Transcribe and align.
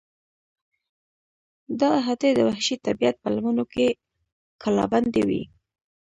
دا 1.79 1.89
احاطې 1.99 2.29
د 2.35 2.39
وحشي 2.47 2.75
طبیعت 2.85 3.15
په 3.23 3.27
لمنو 3.35 3.63
کې 3.73 3.87
کلابندې 4.63 5.21
وې. 5.27 5.43